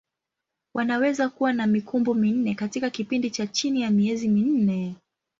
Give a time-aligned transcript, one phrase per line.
[0.73, 4.95] Wanaweza kuwa na mikumbo minne katika kipindi cha chini ya miezi minne.